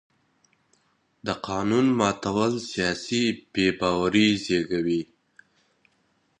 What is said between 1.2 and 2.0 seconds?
د قانون